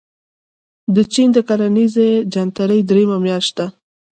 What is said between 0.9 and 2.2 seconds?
د چين د کرنیزې